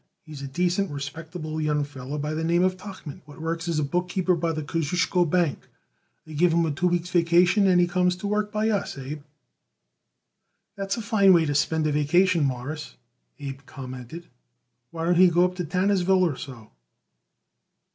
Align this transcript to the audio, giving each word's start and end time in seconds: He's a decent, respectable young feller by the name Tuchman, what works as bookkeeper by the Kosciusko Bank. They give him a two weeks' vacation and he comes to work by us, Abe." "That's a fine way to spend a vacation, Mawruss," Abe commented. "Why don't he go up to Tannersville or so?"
He's 0.25 0.41
a 0.41 0.47
decent, 0.47 0.89
respectable 0.89 1.61
young 1.61 1.83
feller 1.83 2.17
by 2.17 2.33
the 2.33 2.43
name 2.43 2.67
Tuchman, 2.71 3.21
what 3.25 3.39
works 3.39 3.67
as 3.67 3.79
bookkeeper 3.81 4.33
by 4.35 4.51
the 4.51 4.63
Kosciusko 4.63 5.25
Bank. 5.29 5.67
They 6.25 6.33
give 6.33 6.53
him 6.53 6.65
a 6.65 6.71
two 6.71 6.87
weeks' 6.87 7.11
vacation 7.11 7.67
and 7.67 7.79
he 7.79 7.85
comes 7.85 8.15
to 8.15 8.27
work 8.27 8.51
by 8.51 8.69
us, 8.71 8.97
Abe." 8.97 9.21
"That's 10.75 10.97
a 10.97 11.03
fine 11.03 11.33
way 11.33 11.45
to 11.45 11.53
spend 11.53 11.85
a 11.85 11.91
vacation, 11.91 12.43
Mawruss," 12.45 12.95
Abe 13.37 13.59
commented. 13.67 14.25
"Why 14.89 15.05
don't 15.05 15.17
he 15.17 15.27
go 15.29 15.45
up 15.45 15.53
to 15.57 15.63
Tannersville 15.65 16.23
or 16.27 16.35
so?" 16.35 16.71